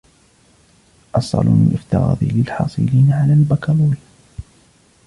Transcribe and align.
الصالون 1.17 1.67
الافتراضي 1.71 2.25
للحاصلين 2.31 3.11
على 3.13 3.33
الباكالوريا 3.33 3.97